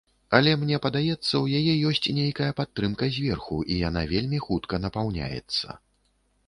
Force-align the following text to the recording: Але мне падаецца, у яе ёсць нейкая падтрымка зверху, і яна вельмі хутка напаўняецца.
Але 0.37 0.51
мне 0.61 0.77
падаецца, 0.85 1.33
у 1.39 1.45
яе 1.59 1.73
ёсць 1.89 2.09
нейкая 2.21 2.49
падтрымка 2.61 3.11
зверху, 3.19 3.61
і 3.75 3.79
яна 3.87 4.01
вельмі 4.15 4.43
хутка 4.49 4.83
напаўняецца. 4.87 5.81